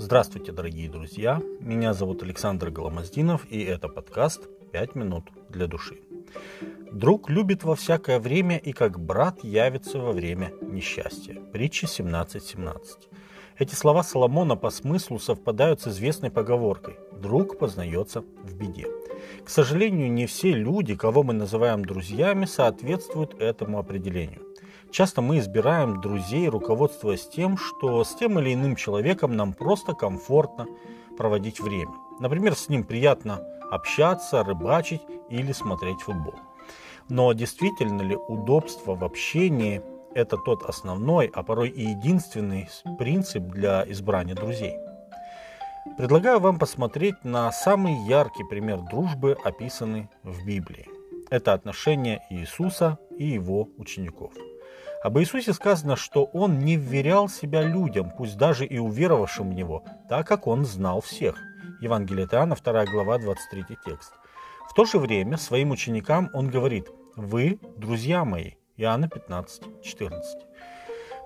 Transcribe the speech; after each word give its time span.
Здравствуйте, 0.00 0.52
дорогие 0.52 0.88
друзья! 0.88 1.42
Меня 1.58 1.92
зовут 1.92 2.22
Александр 2.22 2.70
Голомоздинов, 2.70 3.44
и 3.50 3.64
это 3.64 3.88
подкаст 3.88 4.48
«Пять 4.70 4.94
минут 4.94 5.24
для 5.48 5.66
души». 5.66 5.98
Друг 6.92 7.28
любит 7.28 7.64
во 7.64 7.74
всякое 7.74 8.20
время 8.20 8.58
и 8.58 8.70
как 8.70 9.00
брат 9.00 9.42
явится 9.42 9.98
во 9.98 10.12
время 10.12 10.52
несчастья. 10.62 11.34
Притча 11.52 11.86
17.17. 11.86 12.40
17. 12.40 13.08
Эти 13.58 13.74
слова 13.74 14.04
Соломона 14.04 14.54
по 14.54 14.70
смыслу 14.70 15.18
совпадают 15.18 15.80
с 15.80 15.88
известной 15.88 16.30
поговоркой 16.30 16.96
«друг 17.20 17.58
познается 17.58 18.20
в 18.20 18.54
беде». 18.54 18.86
К 19.44 19.50
сожалению, 19.50 20.12
не 20.12 20.26
все 20.26 20.52
люди, 20.52 20.94
кого 20.94 21.24
мы 21.24 21.34
называем 21.34 21.84
друзьями, 21.84 22.44
соответствуют 22.44 23.34
этому 23.40 23.80
определению. 23.80 24.47
Часто 24.90 25.20
мы 25.20 25.38
избираем 25.38 26.00
друзей, 26.00 26.48
руководствуясь 26.48 27.28
тем, 27.28 27.56
что 27.56 28.02
с 28.04 28.14
тем 28.14 28.38
или 28.38 28.54
иным 28.54 28.74
человеком 28.74 29.36
нам 29.36 29.52
просто 29.52 29.92
комфортно 29.92 30.66
проводить 31.16 31.60
время. 31.60 31.92
Например, 32.20 32.54
с 32.54 32.68
ним 32.68 32.84
приятно 32.84 33.40
общаться, 33.70 34.42
рыбачить 34.42 35.02
или 35.28 35.52
смотреть 35.52 36.00
футбол. 36.00 36.34
Но 37.08 37.32
действительно 37.32 38.02
ли 38.02 38.16
удобство 38.16 38.94
в 38.94 39.04
общении– 39.04 39.82
это 40.14 40.36
тот 40.36 40.62
основной, 40.62 41.30
а 41.32 41.42
порой 41.42 41.68
и 41.68 41.90
единственный 41.90 42.68
принцип 42.98 43.42
для 43.44 43.84
избрания 43.90 44.34
друзей? 44.34 44.74
Предлагаю 45.96 46.40
вам 46.40 46.58
посмотреть 46.58 47.24
на 47.24 47.50
самый 47.52 47.94
яркий 48.06 48.44
пример 48.44 48.80
дружбы, 48.90 49.36
описанный 49.44 50.08
в 50.22 50.44
Библии. 50.44 50.86
Это 51.30 51.52
отношения 51.52 52.24
Иисуса 52.30 52.98
и 53.16 53.26
его 53.26 53.68
учеников. 53.78 54.32
Об 55.00 55.16
Иисусе 55.18 55.52
сказано, 55.52 55.94
что 55.94 56.24
Он 56.24 56.58
не 56.58 56.76
вверял 56.76 57.28
себя 57.28 57.62
людям, 57.62 58.10
пусть 58.10 58.36
даже 58.36 58.66
и 58.66 58.78
уверовавшим 58.78 59.50
в 59.50 59.54
Него, 59.54 59.84
так 60.08 60.26
как 60.26 60.48
Он 60.48 60.64
знал 60.64 61.00
всех. 61.00 61.36
Евангелие 61.80 62.26
Иоанна, 62.26 62.56
2 62.56 62.84
глава, 62.86 63.18
23 63.18 63.76
текст. 63.84 64.12
В 64.68 64.74
то 64.74 64.84
же 64.84 64.98
время 64.98 65.36
своим 65.36 65.70
ученикам 65.70 66.30
Он 66.32 66.50
говорит 66.50 66.88
«Вы– 67.14 67.60
друзья 67.76 68.24
мои». 68.24 68.52
Иоанна 68.76 69.08
15, 69.08 69.82
14. 69.84 70.40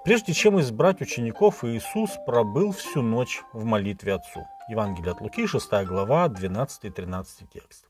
Прежде 0.05 0.35
чем 0.35 0.61
избрать 0.61 1.01
учеников, 1.01 1.65
Иисус 1.65 2.11
пробыл 2.27 2.73
всю 2.73 3.01
ночь 3.01 3.43
в 3.55 3.65
молитве 3.65 4.15
Отцу. 4.15 4.47
Евангелие 4.73 5.13
от 5.13 5.21
Луки, 5.21 5.47
6 5.47 5.71
глава, 5.85 6.29
12-13 6.29 7.27
текст. 7.53 7.87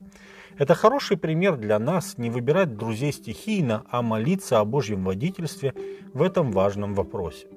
Это 0.57 0.75
хороший 0.75 1.15
пример 1.15 1.55
для 1.55 1.79
нас 1.79 2.17
не 2.17 2.29
выбирать 2.29 2.75
друзей 2.75 3.13
стихийно, 3.13 3.83
а 3.89 4.01
молиться 4.01 4.59
о 4.59 4.65
Божьем 4.65 5.05
водительстве 5.05 5.73
в 6.13 6.21
этом 6.21 6.51
важном 6.51 6.93
вопросе. 6.93 7.47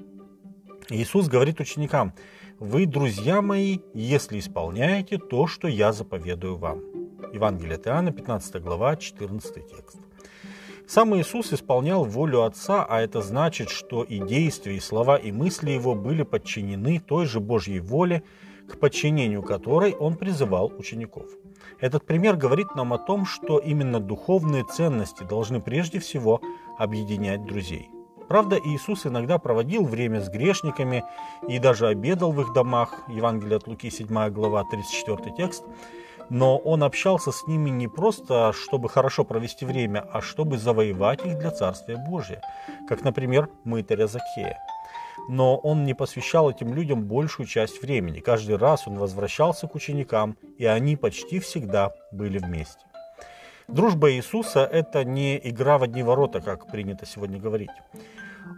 Иисус 0.91 1.27
говорит 1.27 1.59
ученикам, 1.59 2.13
«Вы, 2.61 2.87
друзья 2.87 3.43
мои, 3.43 3.81
если 3.95 4.39
исполняете 4.39 5.19
то, 5.19 5.49
что 5.49 5.67
я 5.67 5.93
заповедую 5.93 6.57
вам». 6.57 6.81
Евангелие 7.33 7.75
от 7.75 7.87
Иоанна, 7.89 8.13
15 8.13 8.63
глава, 8.63 8.97
14 8.97 9.55
текст. 9.55 9.99
Сам 10.87 11.17
Иисус 11.17 11.53
исполнял 11.53 12.05
волю 12.05 12.45
Отца, 12.45 12.87
а 12.89 13.01
это 13.01 13.21
значит, 13.21 13.71
что 13.71 14.05
и 14.05 14.21
действия, 14.21 14.77
и 14.77 14.81
слова, 14.81 15.17
и 15.17 15.33
мысли 15.33 15.73
Его 15.73 15.97
были 15.97 16.23
подчинены 16.23 17.01
той 17.01 17.27
же 17.27 17.41
Божьей 17.41 17.81
воле, 17.81 18.23
к 18.69 18.79
подчинению 18.79 19.43
которой 19.43 19.95
Он 19.95 20.17
призывал 20.17 20.73
учеников. 20.79 21.27
Этот 21.81 22.05
пример 22.07 22.37
говорит 22.37 22.75
нам 22.75 22.93
о 22.93 22.99
том, 22.99 23.27
что 23.27 23.59
именно 23.59 24.01
духовные 24.01 24.65
ценности 24.65 25.23
должны 25.23 25.61
прежде 25.61 25.99
всего 25.99 26.41
объединять 26.79 27.45
друзей. 27.45 27.91
Правда, 28.29 28.59
Иисус 28.63 29.07
иногда 29.07 29.39
проводил 29.39 29.85
время 29.85 30.21
с 30.21 30.29
грешниками 30.29 31.05
и 31.49 31.59
даже 31.59 31.87
обедал 31.87 32.33
в 32.33 32.41
их 32.41 32.53
домах, 32.53 33.05
Евангелие 33.09 33.57
от 33.57 33.69
Луки, 33.69 33.89
7 33.89 34.31
глава, 34.31 34.65
34 34.65 35.37
текст, 35.37 35.65
но 36.29 36.59
он 36.59 36.83
общался 36.83 37.31
с 37.31 37.47
ними 37.47 37.71
не 37.71 37.87
просто, 37.87 38.53
чтобы 38.53 38.89
хорошо 38.89 39.25
провести 39.25 39.65
время, 39.65 40.05
а 40.13 40.21
чтобы 40.21 40.59
завоевать 40.59 41.25
их 41.25 41.39
для 41.39 41.51
Царствия 41.53 41.97
Божия, 41.97 42.43
как, 42.89 43.05
например, 43.05 43.49
мытаря 43.65 44.09
Закея. 44.09 44.59
Но 45.29 45.57
он 45.57 45.85
не 45.85 45.95
посвящал 45.95 46.51
этим 46.51 46.75
людям 46.75 47.05
большую 47.05 47.47
часть 47.47 47.83
времени. 47.83 48.21
Каждый 48.21 48.57
раз 48.57 48.87
он 48.87 48.99
возвращался 48.99 49.67
к 49.67 49.75
ученикам, 49.75 50.37
и 50.59 50.67
они 50.67 50.97
почти 50.97 51.39
всегда 51.41 51.93
были 52.13 52.39
вместе. 52.39 52.85
Дружба 53.69 54.13
Иисуса– 54.13 54.61
это 54.73 55.05
не 55.05 55.41
игра 55.43 55.79
в 55.79 55.83
одни 55.83 56.03
ворота, 56.03 56.41
как 56.41 56.71
принято 56.71 57.05
сегодня 57.05 57.41
говорить. 57.41 57.71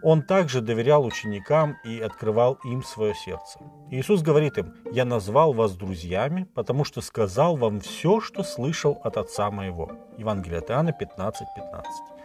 Он 0.03 0.23
также 0.23 0.61
доверял 0.61 1.05
ученикам 1.05 1.77
и 1.83 1.99
открывал 2.01 2.59
им 2.65 2.83
свое 2.83 3.15
сердце. 3.15 3.59
Иисус 3.91 4.21
говорит 4.21 4.59
им, 4.59 4.75
«Я 4.93 5.07
назвал 5.07 5.55
вас 5.55 5.75
друзьями, 5.77 6.47
потому 6.55 6.85
что 6.85 7.01
сказал 7.01 7.57
вам 7.57 7.81
все, 7.81 8.21
что 8.21 8.43
слышал 8.43 9.01
от 9.03 9.17
Отца 9.17 9.51
моего». 9.51 9.91
Евангелие 10.19 10.59
от 10.59 10.71
Иоанна 10.71 10.93
15, 10.93 11.49
15. 11.57 12.18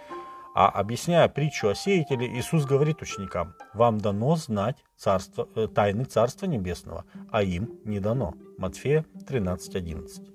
А 0.53 0.69
объясняя 0.69 1.28
притчу 1.28 1.69
о 1.69 1.75
сеятеле, 1.75 2.28
Иисус 2.28 2.66
говорит 2.66 3.02
ученикам, 3.02 3.56
«Вам 3.74 4.00
дано 4.00 4.36
знать 4.36 4.78
царство, 4.96 5.50
э, 5.56 5.68
тайны 5.68 6.06
Царства 6.06 6.46
Небесного, 6.46 7.06
а 7.31 7.41
им 7.41 7.80
не 7.86 8.00
дано». 8.00 8.36
Матфея 8.58 9.06
13, 9.28 9.75
11. 9.75 10.30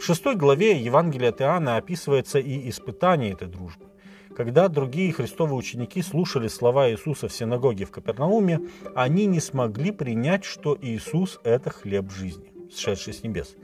В 0.00 0.02
шестой 0.02 0.34
главе 0.34 0.80
Евангелия 0.80 1.28
от 1.28 1.42
Иоанна 1.42 1.76
описывается 1.76 2.38
и 2.38 2.68
испытание 2.70 3.32
этой 3.32 3.48
дружбы. 3.48 3.86
Когда 4.34 4.68
другие 4.68 5.12
христовые 5.12 5.56
ученики 5.56 6.02
слушали 6.02 6.48
слова 6.48 6.90
Иисуса 6.90 7.28
в 7.28 7.32
синагоге 7.32 7.84
в 7.84 7.92
Капернауме, 7.92 8.60
они 8.96 9.26
не 9.26 9.40
смогли 9.40 9.92
принять, 9.92 10.44
что 10.44 10.76
Иисус– 10.80 11.38
это 11.44 11.70
хлеб 11.70 12.10
жизни, 12.10 12.52
сшедший 12.74 13.12
с 13.12 13.22
небес. 13.22 13.54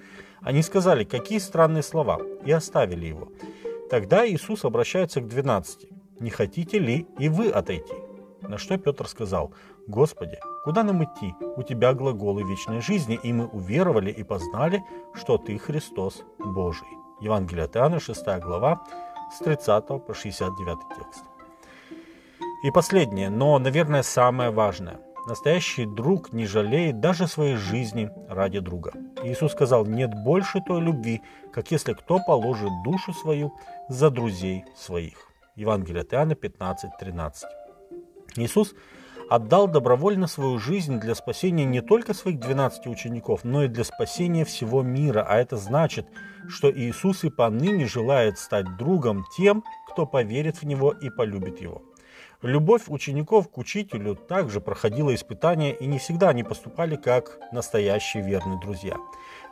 Они 0.43 0.63
сказали, 0.63 1.05
какие 1.05 1.39
странные 1.39 1.83
слова, 1.83 2.21
и 2.45 2.53
оставили 2.53 3.07
его. 3.07 3.33
Тогда 3.91 4.25
Иисус 4.25 4.65
обращается 4.65 5.21
к 5.21 5.27
двенадцати. 5.27 5.89
«Не 6.21 6.31
хотите 6.31 6.79
ли 6.79 7.09
и 7.19 7.29
вы 7.29 7.51
отойти?» 7.51 7.95
На 8.41 8.57
что 8.57 8.79
Петр 8.79 9.09
сказал, 9.09 9.53
«Господи, 9.89 10.39
куда 10.65 10.85
нам 10.85 11.03
идти? 11.03 11.35
У 11.57 11.63
Тебя 11.65 11.93
глаголы 11.93 12.45
вечной 12.45 12.81
жизни, 12.81 13.19
и 13.21 13.33
мы 13.33 13.47
уверовали 13.47 14.13
и 14.13 14.23
познали, 14.23 14.85
что 15.15 15.39
Ты 15.39 15.59
Христос 15.59 16.23
Божий». 16.39 16.87
Евангелие 17.21 17.65
от 17.65 17.77
Иоанна, 17.77 17.99
6 17.99 18.25
глава, 18.41 18.81
с 19.35 19.39
30 19.39 19.87
по 20.07 20.15
69 20.15 20.79
текст. 20.97 21.25
И 22.63 22.71
последнее, 22.71 23.29
но, 23.29 23.59
наверное, 23.59 24.03
самое 24.03 24.51
важное. 24.51 25.01
Настоящий 25.27 25.87
друг 25.87 26.33
не 26.33 26.47
жалеет 26.47 27.01
даже 27.01 27.27
своей 27.27 27.57
жизни 27.57 28.11
ради 28.29 28.61
друга. 28.61 28.93
Иисус 29.23 29.53
сказал, 29.53 29.87
нет 29.87 30.11
больше 30.25 30.61
той 30.67 30.81
любви, 30.81 31.21
как 31.53 31.71
если 31.71 31.93
кто 31.93 32.19
положит 32.27 32.71
душу 32.85 33.13
свою 33.13 33.53
за 33.89 34.11
друзей 34.11 34.65
своих. 34.77 35.29
Евангелие 35.57 36.03
от 36.03 36.15
Иоанна 36.15 36.35
15, 36.35 36.93
13. 36.99 37.45
Иисус 38.37 38.75
отдал 39.29 39.69
добровольно 39.69 40.27
свою 40.27 40.59
жизнь 40.59 40.99
для 40.99 41.15
спасения 41.15 41.65
не 41.65 41.83
только 41.83 42.15
своих 42.15 42.41
12 42.41 42.87
учеников, 42.87 43.45
но 43.45 43.65
и 43.65 43.69
для 43.69 43.85
спасения 43.85 44.45
всего 44.45 44.83
мира. 44.83 45.25
А 45.29 45.39
это 45.39 45.57
значит, 45.57 46.07
что 46.49 46.71
Иисус 46.71 47.25
и 47.25 47.31
поныне 47.31 47.87
желает 47.87 48.39
стать 48.39 48.77
другом 48.77 49.25
тем, 49.37 49.63
кто 49.89 50.07
поверит 50.07 50.57
в 50.57 50.65
Него 50.65 50.93
и 50.93 51.11
полюбит 51.11 51.61
Его. 51.61 51.83
Любовь 52.43 52.85
учеников 52.89 53.51
к 53.51 53.59
учителю 53.59 54.15
также 54.15 54.63
проходила 54.63 55.15
испытания, 55.15 55.75
и 55.75 55.87
не 55.87 55.99
всегда 55.99 56.31
они 56.31 56.43
поступали 56.43 56.97
как 56.97 57.39
настоящие 57.53 58.23
верные 58.23 58.59
друзья. 58.59 58.97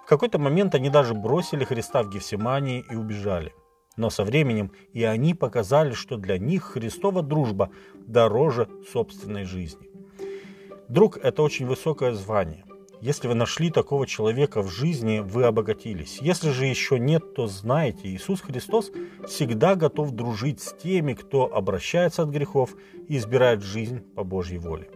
В 0.05 0.09
какой-то 0.09 0.39
момент 0.39 0.75
они 0.75 0.89
даже 0.89 1.13
бросили 1.13 1.65
Христа 1.65 2.03
в 2.03 2.09
Гефсимании 2.09 2.83
и 2.91 2.97
убежали. 2.97 3.53
Но 3.99 4.09
со 4.09 4.25
временем 4.25 4.73
и 4.95 5.03
они 5.05 5.35
показали, 5.35 5.93
что 5.93 6.17
для 6.17 6.39
них 6.39 6.65
Христова 6.65 7.23
дружба 7.23 7.69
дороже 7.95 8.69
собственной 8.91 9.45
жизни. 9.45 9.91
Друг– 10.89 11.19
это 11.23 11.43
очень 11.43 11.67
высокое 11.67 12.13
звание. 12.15 12.65
Если 13.01 13.29
вы 13.29 13.35
нашли 13.35 13.71
такого 13.71 14.07
человека 14.07 14.61
в 14.61 14.69
жизни, 14.69 15.21
вы 15.21 15.45
обогатились. 15.45 16.19
Если 16.21 16.51
же 16.51 16.67
еще 16.67 16.99
нет, 16.99 17.35
то 17.35 17.47
знайте, 17.47 18.09
Иисус 18.09 18.41
Христос 18.41 18.91
всегда 19.27 19.77
готов 19.77 20.11
дружить 20.11 20.61
с 20.61 20.73
теми, 20.73 21.15
кто 21.15 21.53
обращается 21.55 22.23
от 22.23 22.31
грехов 22.31 22.75
и 23.07 23.17
избирает 23.17 23.63
жизнь 23.63 24.01
по 24.17 24.25
Божьей 24.25 24.59
воле. 24.59 24.91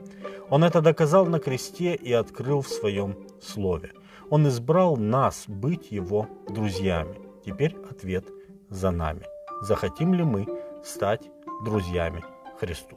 Он 0.50 0.64
это 0.64 0.81
доказал 0.81 1.26
на 1.26 1.38
кресте 1.38 1.94
и 1.94 2.12
открыл 2.12 2.62
в 2.62 2.69
своем 2.69 3.16
слове. 3.40 3.93
Он 4.31 4.48
избрал 4.48 4.96
нас 4.96 5.44
быть 5.46 5.93
его 5.93 6.28
друзьями. 6.48 7.20
Теперь 7.46 7.76
ответ– 7.88 8.26
за 8.69 8.90
нами. 8.90 9.22
Захотим 9.60 10.14
ли 10.14 10.25
мы 10.25 10.46
стать 10.84 11.31
друзьями 11.64 12.25
Христу? 12.58 12.96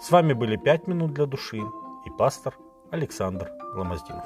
С 0.00 0.10
вами 0.10 0.34
были 0.34 0.56
«Пять 0.56 0.86
минут 0.86 1.14
для 1.14 1.26
души» 1.26 1.58
и 1.58 2.10
пастор 2.18 2.54
Александр 2.90 3.50
Ломоздинов. 3.74 4.24